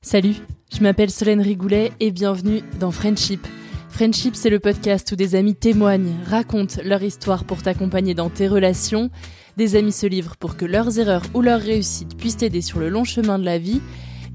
[0.00, 0.36] Salut,
[0.72, 3.44] je m'appelle Solène Rigoulet et bienvenue dans Friendship.
[3.90, 8.46] Friendship, c'est le podcast où des amis témoignent, racontent leur histoire pour t'accompagner dans tes
[8.46, 9.10] relations.
[9.56, 12.90] Des amis se livrent pour que leurs erreurs ou leurs réussites puissent t'aider sur le
[12.90, 13.80] long chemin de la vie.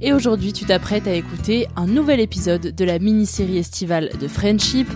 [0.02, 4.90] Et aujourd'hui, tu t'apprêtes à écouter un nouvel épisode de la mini-série estivale de Friendship.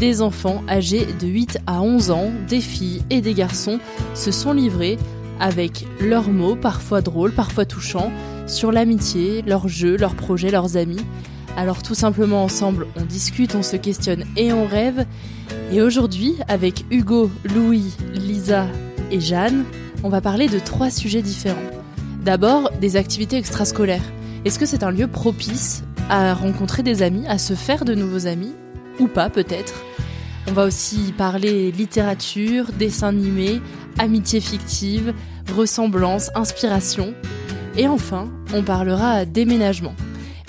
[0.00, 3.78] Des enfants âgés de 8 à 11 ans, des filles et des garçons,
[4.14, 4.96] se sont livrés
[5.38, 8.10] avec leurs mots, parfois drôles, parfois touchants,
[8.46, 11.04] sur l'amitié, leurs jeux, leurs projets, leurs amis.
[11.56, 15.06] Alors tout simplement ensemble, on discute, on se questionne et on rêve.
[15.72, 18.66] Et aujourd'hui, avec Hugo, Louis, Lisa
[19.10, 19.64] et Jeanne,
[20.02, 21.70] on va parler de trois sujets différents.
[22.24, 24.04] D'abord, des activités extrascolaires.
[24.44, 28.26] Est-ce que c'est un lieu propice à rencontrer des amis, à se faire de nouveaux
[28.26, 28.52] amis
[28.98, 29.74] Ou pas peut-être?
[30.46, 33.62] On va aussi parler littérature, dessin animé,
[33.98, 35.14] amitié fictive,
[35.56, 37.14] ressemblance, inspiration.
[37.76, 39.94] Et enfin, on parlera déménagement.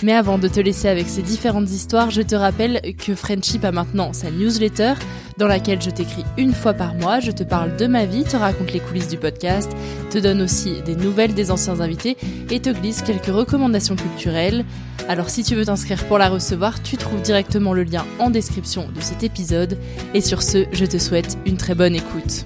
[0.03, 3.71] Mais avant de te laisser avec ces différentes histoires, je te rappelle que Friendship a
[3.71, 4.93] maintenant sa newsletter
[5.37, 8.35] dans laquelle je t'écris une fois par mois, je te parle de ma vie, te
[8.35, 9.71] raconte les coulisses du podcast,
[10.09, 12.17] te donne aussi des nouvelles des anciens invités
[12.51, 14.65] et te glisse quelques recommandations culturelles.
[15.07, 18.87] Alors si tu veux t'inscrire pour la recevoir, tu trouves directement le lien en description
[18.93, 19.77] de cet épisode.
[20.13, 22.45] Et sur ce, je te souhaite une très bonne écoute.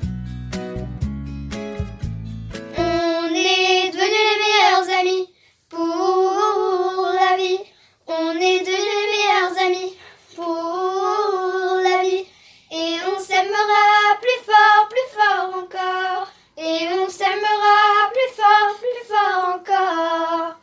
[16.61, 20.59] Et on s'aimera plus fort, plus fort encore.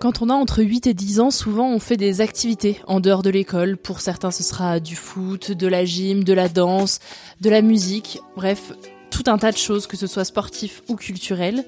[0.00, 3.22] Quand on a entre 8 et 10 ans, souvent on fait des activités en dehors
[3.22, 3.76] de l'école.
[3.76, 7.00] Pour certains, ce sera du foot, de la gym, de la danse,
[7.42, 8.72] de la musique, bref,
[9.10, 11.66] tout un tas de choses, que ce soit sportif ou culturel.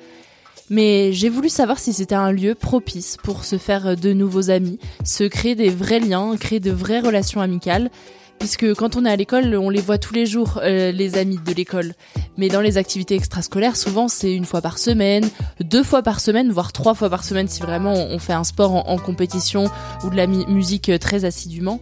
[0.71, 4.79] Mais j'ai voulu savoir si c'était un lieu propice pour se faire de nouveaux amis,
[5.05, 7.91] se créer des vrais liens, créer de vraies relations amicales.
[8.39, 11.39] Puisque quand on est à l'école, on les voit tous les jours, euh, les amis
[11.45, 11.95] de l'école.
[12.37, 15.29] Mais dans les activités extrascolaires, souvent c'est une fois par semaine,
[15.61, 18.89] deux fois par semaine, voire trois fois par semaine si vraiment on fait un sport
[18.89, 19.67] en, compétition
[20.05, 21.81] ou de la musique euh, très assidûment.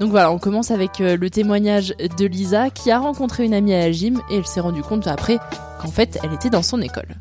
[0.00, 3.72] Donc voilà, on commence avec euh, le témoignage de Lisa qui a rencontré une amie
[3.72, 5.38] à la gym et elle s'est rendue compte après
[5.80, 7.16] qu'en fait elle était dans son école.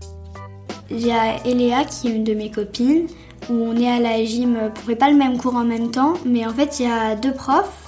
[0.90, 3.08] Il y a Eléa qui est une de mes copines
[3.50, 6.16] où on est à la gym, on fait pas le même cours en même temps,
[6.26, 7.81] mais en fait il y a deux profs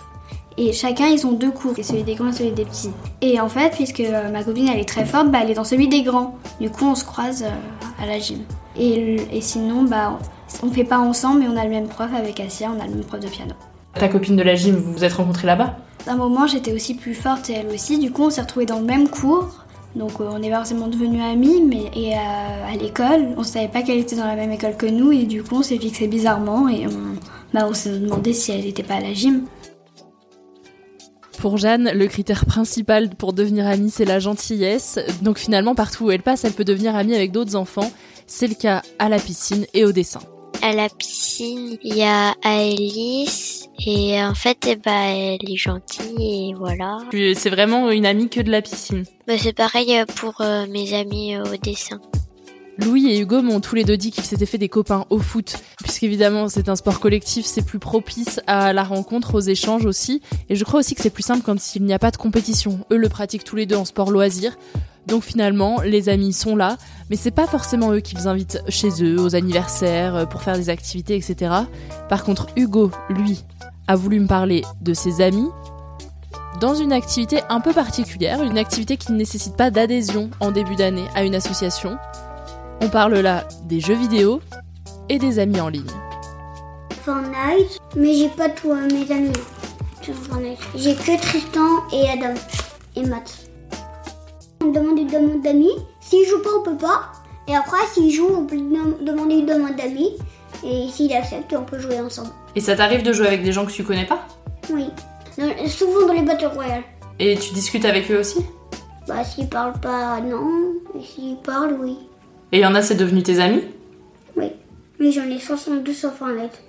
[0.57, 2.91] et chacun ils ont deux cours, et celui des grands et celui des petits.
[3.21, 5.63] Et en fait, puisque euh, ma copine elle est très forte, bah, elle est dans
[5.63, 6.37] celui des grands.
[6.59, 8.39] Du coup on se croise euh, à la gym.
[8.77, 10.17] Et, sinon, bah,
[10.63, 12.95] on fait pas ensemble, mais on a le même prof avec Asia, on a le
[12.95, 13.53] même prof de piano.
[13.93, 15.77] Ta copine de la gym, vous vous êtes rencontrés là-bas?
[16.07, 17.99] D'un moment, j'étais aussi plus forte et elle aussi.
[17.99, 19.49] Du coup, on s'est retrouvés dans le même cours.
[19.95, 23.67] Donc, euh, on est pas forcément devenus amis, mais et à, à l'école, on savait
[23.67, 26.07] pas qu'elle était dans la même école que nous et du coup, on s'est fixé
[26.07, 27.15] bizarrement et on,
[27.53, 29.43] bah, on s'est demandé si elle était pas à la gym.
[31.43, 34.97] Pour Jeanne, le critère principal pour devenir amie, c'est la gentillesse.
[35.23, 37.91] Donc finalement, partout où elle passe, elle peut devenir amie avec d'autres enfants.
[38.27, 40.21] C'est le cas à la piscine et au dessin.
[40.61, 44.93] À la piscine, il y a Alice et en fait, eh ben,
[45.41, 46.99] elle est gentille et voilà.
[47.11, 49.03] C'est vraiment une amie que de la piscine.
[49.27, 51.99] Bah, c'est pareil pour euh, mes amis au dessin.
[52.79, 55.57] Louis et Hugo m'ont tous les deux dit qu'ils s'étaient fait des copains au foot,
[55.83, 60.55] puisqu'évidemment c'est un sport collectif, c'est plus propice à la rencontre, aux échanges aussi, et
[60.55, 62.79] je crois aussi que c'est plus simple quand il n'y a pas de compétition.
[62.91, 64.57] Eux le pratiquent tous les deux en sport loisir,
[65.05, 66.77] donc finalement les amis sont là,
[67.11, 70.57] mais c'est pas forcément eux qui les invitent chez eux, aux anniversaires, euh, pour faire
[70.57, 71.53] des activités, etc.
[72.09, 73.43] Par contre Hugo, lui,
[73.87, 75.49] a voulu me parler de ses amis,
[76.59, 80.75] dans une activité un peu particulière, une activité qui ne nécessite pas d'adhésion en début
[80.75, 81.97] d'année à une association.
[82.83, 84.41] On parle là des jeux vidéo
[85.07, 85.87] et des amis en ligne.
[87.05, 89.31] Fortnite, mais j'ai pas tous mes amis
[90.01, 90.59] sur Fortnite?
[90.75, 92.33] J'ai que Tristan et Adam
[92.97, 93.47] et Matt.
[94.61, 95.71] On demande une demande d'amis.
[96.01, 97.03] S'il joue pas, on peut pas.
[97.47, 100.17] Et après, s'il joue, on peut demander une demande d'amis.
[100.65, 102.31] Et s'il accepte, on peut jouer ensemble.
[102.53, 104.27] Et ça t'arrive de jouer avec des gens que tu connais pas?
[104.69, 104.89] Oui.
[105.69, 106.83] souvent dans les Battle Royale.
[107.17, 108.45] Et tu discutes avec eux aussi?
[109.07, 110.73] Bah, s'ils parlent pas, non.
[110.99, 111.97] Et s'ils parlent, oui.
[112.53, 113.63] Et il y en a, c'est devenu tes amis?
[114.37, 114.45] Oui.
[114.99, 116.61] Mais j'en ai 62 sur Fortnite.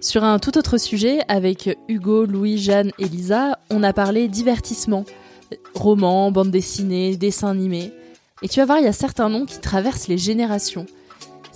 [0.00, 5.04] Sur un tout autre sujet, avec Hugo, Louis, Jeanne et Lisa, on a parlé divertissement.
[5.74, 7.92] Romans, bandes dessinées, dessins animés.
[8.42, 10.86] Et tu vas voir, il y a certains noms qui traversent les générations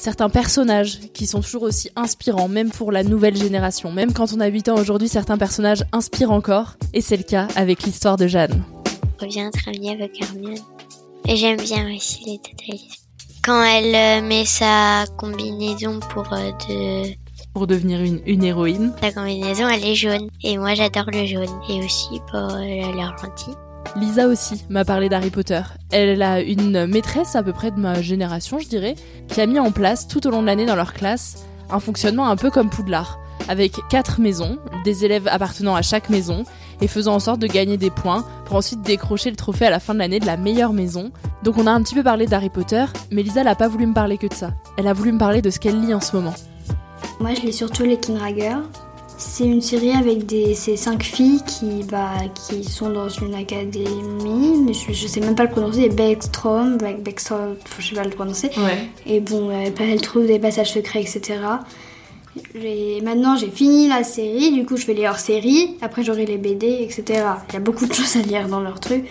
[0.03, 3.93] certains personnages qui sont toujours aussi inspirants, même pour la nouvelle génération.
[3.93, 6.77] Même quand on a 8 ans aujourd'hui, certains personnages inspirent encore.
[6.93, 8.65] Et c'est le cas avec l'histoire de Jeanne.
[9.21, 10.59] Je reviens travailler avec Hermione.
[11.29, 12.89] Et j'aime bien aussi les détails.
[13.45, 17.15] Quand elle euh, met sa combinaison pour euh, de...
[17.55, 18.93] Pour devenir une, une héroïne.
[19.03, 20.29] La combinaison, elle est jaune.
[20.43, 21.61] Et moi, j'adore le jaune.
[21.69, 23.97] Et aussi pour euh.
[23.97, 25.61] Lisa aussi m'a parlé d'Harry Potter.
[25.91, 28.95] Elle a une maîtresse à peu près de ma génération, je dirais,
[29.29, 32.29] qui a mis en place tout au long de l'année dans leur classe un fonctionnement
[32.29, 33.19] un peu comme Poudlard,
[33.49, 36.45] avec quatre maisons, des élèves appartenant à chaque maison,
[36.81, 39.81] et faisant en sorte de gagner des points pour ensuite décrocher le trophée à la
[39.81, 41.13] fin de l'année de la meilleure maison.
[41.43, 43.95] Donc on a un petit peu parlé d'Harry Potter, mais Lisa n'a pas voulu me
[43.95, 44.53] parler que de ça.
[44.77, 46.35] Elle a voulu me parler de ce qu'elle lit en ce moment.
[47.21, 48.57] Moi je lis surtout les Kinrager,
[49.23, 54.63] c'est une série avec des, ces cinq filles qui, bah, qui sont dans une académie,
[54.65, 58.51] mais je, je sais même pas le prononcer, Beckstrom, Beckstrom, je sais pas le prononcer.
[59.07, 61.39] Et bon, elle, trouve des passages secrets, etc.
[63.03, 66.79] maintenant j'ai fini la série, du coup je fais les hors-séries, après j'aurai les BD,
[66.81, 67.25] etc.
[67.49, 69.05] Il y a beaucoup de choses à lire dans leur truc.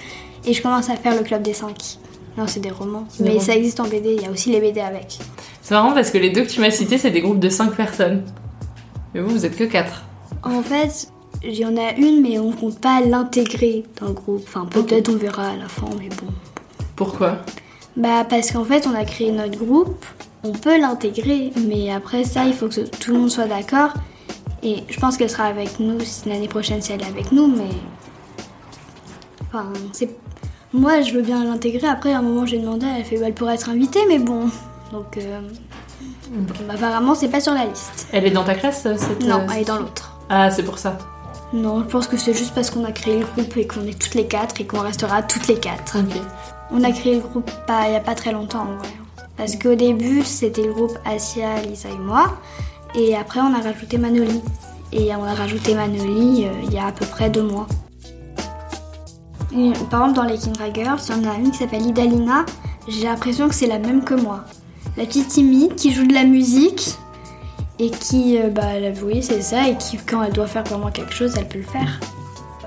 [0.45, 1.99] Et je commence à faire le club des 5.
[2.37, 3.07] Non, c'est des romans.
[3.19, 5.19] Mais ça existe en BD, il y a aussi les BD avec.
[5.61, 7.75] C'est marrant parce que les deux que tu m'as cités, c'est des groupes de 5
[7.75, 8.23] personnes.
[9.13, 10.03] Mais vous, vous êtes que 4.
[10.43, 11.11] En fait,
[11.43, 14.43] il y en a une, mais on compte pas l'intégrer dans le groupe.
[14.47, 16.31] Enfin, peut-être on verra à la fin, mais bon.
[16.95, 17.39] Pourquoi?
[17.97, 20.05] Bah, parce qu'en fait, on a créé notre groupe,
[20.43, 23.93] on peut l'intégrer, mais après ça, il faut que tout le monde soit d'accord.
[24.63, 27.69] Et je pense qu'elle sera avec nous l'année prochaine si elle est avec nous, mais.
[29.47, 30.09] Enfin, c'est.
[30.73, 31.87] Moi, je veux bien l'intégrer.
[31.87, 34.49] Après, à un moment, j'ai demandé, elle fait, bah, elle pourrait être invitée, mais bon.
[34.91, 35.17] Donc.
[35.17, 35.41] Euh...
[36.67, 38.07] Bah, apparemment, c'est pas sur la liste.
[38.11, 39.25] Elle est dans ta classe cette...
[39.25, 40.17] Non, elle est dans l'autre.
[40.29, 40.97] Ah, c'est pour ça.
[41.53, 43.99] Non, je pense que c'est juste parce qu'on a créé le groupe et qu'on est
[43.99, 45.97] toutes les quatre et qu'on restera toutes les quatre.
[46.71, 48.87] On a créé le groupe pas, il n'y a pas très longtemps en vrai.
[49.41, 52.37] Parce qu'au début, c'était le groupe Asia, Lisa et moi.
[52.93, 54.39] Et après, on a rajouté Manoli.
[54.93, 57.65] Et on a rajouté Manoli euh, il y a à peu près deux mois.
[59.89, 62.45] par exemple, dans les Kindra Girls, en a une qui s'appelle Idalina.
[62.87, 64.43] J'ai l'impression que c'est la même que moi.
[64.95, 66.99] La petite timide qui joue de la musique
[67.79, 71.13] et qui, euh, bah, oui, c'est ça, et qui, quand elle doit faire vraiment quelque
[71.13, 71.99] chose, elle peut le faire.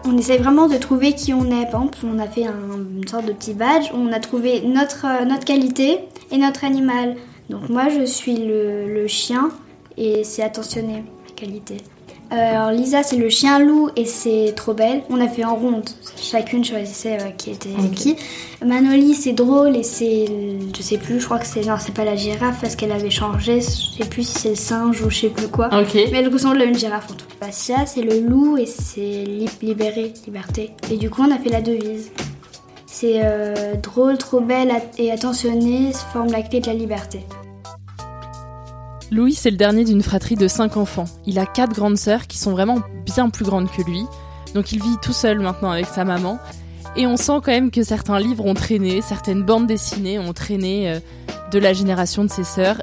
[0.06, 1.70] On essaie vraiment de trouver qui on est.
[1.70, 5.44] Par on a fait une sorte de petit badge on a trouvé notre, euh, notre
[5.44, 7.16] qualité et notre animal.
[7.48, 9.50] Donc moi, je suis le chien
[9.96, 11.76] et c'est attentionné, la qualité.
[12.34, 15.02] Euh, alors Lisa c'est le chien loup et c'est trop belle.
[15.08, 15.88] On a fait en ronde,
[16.20, 18.16] chacune choisissait euh, qui était qui.
[18.64, 20.24] Manoli c'est drôle et c'est,
[20.76, 23.10] je sais plus, je crois que c'est non c'est pas la girafe parce qu'elle avait
[23.10, 23.60] changé.
[23.60, 25.68] Je sais plus si c'est le singe ou je sais plus quoi.
[25.94, 27.26] Mais elle ressemble à une girafe en tout.
[27.40, 29.24] Bastia c'est le loup et c'est
[29.62, 30.70] libéré, liberté.
[30.90, 32.10] Et du coup on a fait la devise.
[32.86, 37.20] C'est euh, drôle, trop belle et attentionnée, forme la clé de la liberté.
[39.10, 41.04] Louis, c'est le dernier d'une fratrie de 5 enfants.
[41.26, 44.04] Il a 4 grandes sœurs qui sont vraiment bien plus grandes que lui.
[44.54, 46.38] Donc il vit tout seul maintenant avec sa maman.
[46.96, 50.90] Et on sent quand même que certains livres ont traîné, certaines bandes dessinées ont traîné
[50.90, 51.00] euh,
[51.50, 52.82] de la génération de ses sœurs.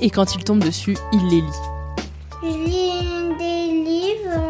[0.00, 1.60] Et quand il tombe dessus, il les lit.
[2.42, 4.40] Je lis des livres,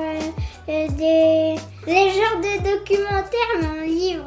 [0.68, 4.24] euh, des genres de documentaires, mon livre.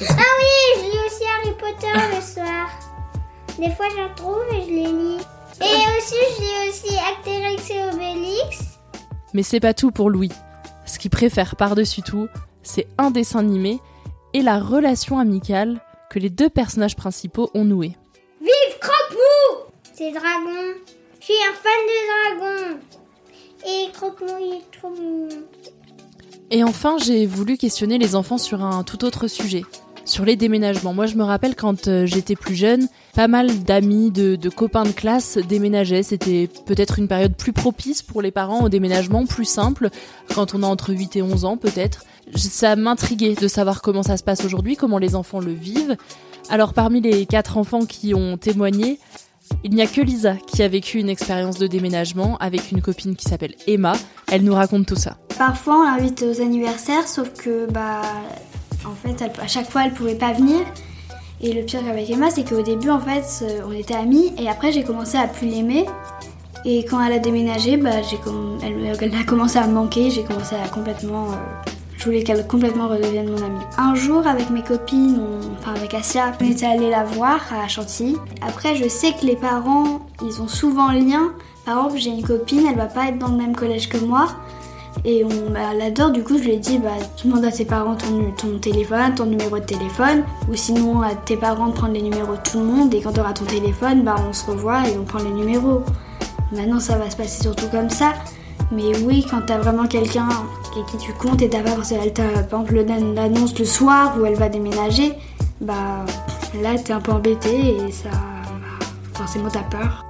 [0.00, 2.68] Ah oui, je lis aussi Harry Potter le soir.
[3.58, 5.33] Des fois, j'en trouve et je les lis.
[5.64, 8.78] Et aussi, lis aussi Actérix et Obélix.
[9.32, 10.30] Mais c'est pas tout pour Louis.
[10.86, 12.28] Ce qu'il préfère par-dessus tout,
[12.62, 13.80] c'est un dessin animé
[14.32, 15.80] et la relation amicale
[16.10, 17.96] que les deux personnages principaux ont nouée.
[18.40, 20.74] Vive Croque-Mou C'est Dragon.
[21.20, 22.78] Je suis un fan de Dragon.
[23.66, 25.28] Et Croque-Mou, il est trop mignon.
[26.50, 29.62] Et enfin, j'ai voulu questionner les enfants sur un tout autre sujet,
[30.04, 30.94] sur les déménagements.
[30.94, 34.90] Moi, je me rappelle quand euh, j'étais plus jeune, pas mal d'amis, de, copains de
[34.90, 36.02] classe déménageaient.
[36.02, 39.90] C'était peut-être une période plus propice pour les parents au déménagement, plus simple,
[40.34, 42.04] quand on a entre 8 et 11 ans peut-être.
[42.36, 45.96] Ça m'intriguait de savoir comment ça se passe aujourd'hui, comment les enfants le vivent.
[46.48, 48.98] Alors parmi les quatre enfants qui ont témoigné,
[49.62, 53.16] il n'y a que Lisa qui a vécu une expérience de déménagement avec une copine
[53.16, 53.94] qui s'appelle Emma.
[54.30, 55.18] Elle nous raconte tout ça.
[55.38, 58.02] Parfois, on l'invite aux anniversaires, sauf que, bah,
[58.86, 60.60] en fait, à chaque fois, elle pouvait pas venir.
[61.40, 64.48] Et le pire avec Emma, c'est qu'au début, en fait, euh, on était amis, et
[64.48, 65.84] après, j'ai commencé à plus l'aimer.
[66.64, 67.90] Et quand elle a déménagé, bah,
[68.24, 71.26] comm- elle, a commencé à me manquer, j'ai commencé à complètement.
[71.32, 73.64] euh, je voulais qu'elle complètement redevienne mon amie.
[73.78, 75.20] Un jour, avec mes copines,
[75.58, 78.16] enfin avec Asia, on était allé la voir à Chantilly.
[78.46, 81.32] Après, je sais que les parents, ils ont souvent lien.
[81.64, 84.26] Par exemple, j'ai une copine, elle va pas être dans le même collège que moi.
[85.04, 87.50] Et on bah, elle adore, du coup je lui ai dit bah, tu demandes à
[87.50, 91.92] tes parents ton, téléphone, ton numéro de téléphone, ou sinon à tes parents de prendre
[91.92, 94.46] les numéros de tout le monde, et quand tu auras ton téléphone, bah, on se
[94.50, 95.82] revoit et on prend les numéros.
[96.52, 98.12] Maintenant ça va se passer surtout comme ça,
[98.72, 100.28] mais oui, quand t'as vraiment quelqu'un
[100.72, 104.24] avec qui tu comptes et t'as pas forcément, par exemple le- l'annonce le soir où
[104.24, 105.12] elle va déménager,
[105.60, 106.04] bah
[106.62, 108.08] là t'es un peu embêté et ça.
[108.10, 110.04] bah, forcément t'as peur.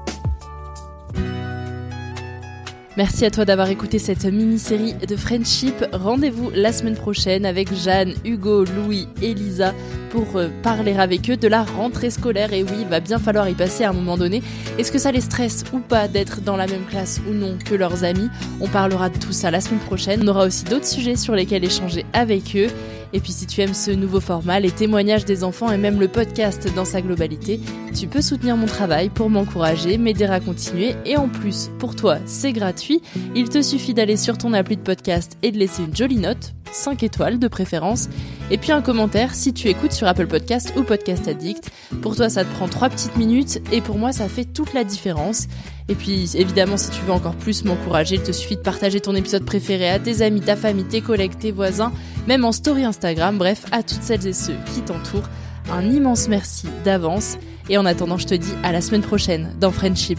[2.96, 5.84] Merci à toi d'avoir écouté cette mini-série de Friendship.
[5.92, 9.74] Rendez-vous la semaine prochaine avec Jeanne, Hugo, Louis et Lisa
[10.10, 12.52] pour euh, parler avec eux de la rentrée scolaire.
[12.52, 14.44] Et oui, il va bien falloir y passer à un moment donné.
[14.78, 17.74] Est-ce que ça les stresse ou pas d'être dans la même classe ou non que
[17.74, 18.28] leurs amis?
[18.60, 20.20] On parlera de tout ça la semaine prochaine.
[20.22, 22.68] On aura aussi d'autres sujets sur lesquels échanger avec eux.
[23.14, 26.08] Et puis si tu aimes ce nouveau format, les témoignages des enfants et même le
[26.08, 27.60] podcast dans sa globalité,
[27.96, 30.96] tu peux soutenir mon travail pour m'encourager, m'aider à continuer.
[31.06, 33.00] Et en plus, pour toi, c'est gratuit.
[33.36, 36.54] Il te suffit d'aller sur ton appli de podcast et de laisser une jolie note,
[36.72, 38.08] 5 étoiles de préférence,
[38.50, 41.70] et puis un commentaire si tu écoutes sur Apple Podcast ou Podcast Addict.
[42.02, 44.84] Pour toi, ça te prend 3 petites minutes et pour moi, ça fait toute la
[44.84, 45.46] différence.
[45.88, 49.14] Et puis, évidemment, si tu veux encore plus m'encourager, il te suffit de partager ton
[49.14, 51.92] épisode préféré à tes amis, ta famille, tes collègues, tes voisins,
[52.26, 55.28] même en story Instagram, bref, à toutes celles et ceux qui t'entourent.
[55.72, 57.38] Un immense merci d'avance.
[57.70, 60.18] Et en attendant, je te dis à la semaine prochaine dans Friendship.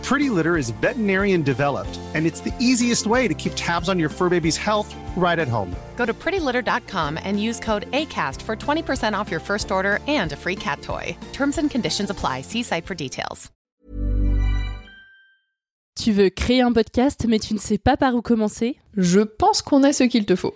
[0.03, 4.09] Pretty Litter is veterinarian developed, and it's the easiest way to keep tabs on your
[4.09, 5.75] fur baby's health right at home.
[5.95, 10.35] Go to prettylitter.com and use code ACAST for 20% off your first order and a
[10.35, 11.15] free cat toy.
[11.33, 12.41] Terms and conditions apply.
[12.41, 13.51] See site for details.
[15.99, 19.61] Tu veux créer un podcast mais tu ne sais pas par où commencer Je pense
[19.61, 20.55] qu'on a ce qu'il te faut.